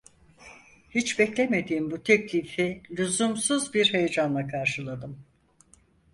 [0.89, 5.17] Hiç beklemediğim bu teklifi lüzumsuz bir heyecanla karşıladım.